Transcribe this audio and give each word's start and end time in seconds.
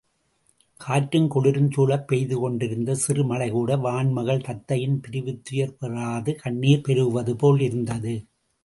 காற்றும் 0.81 1.27
குளிரும் 1.27 1.69
சூழப் 1.71 2.07
பெய்துகொண்டிருந்த 2.07 2.95
சிறு 2.95 3.23
மழைகூட 3.23 3.77
வான் 3.79 4.11
மகள், 4.11 4.41
தத்தையின் 4.41 4.99
பிரிவுத்துயர் 5.07 5.77
பொறாது 5.81 6.33
கண்ணிர் 6.35 6.85
பெருக்குவது 6.87 7.35
போலிருந்தது. 7.35 8.15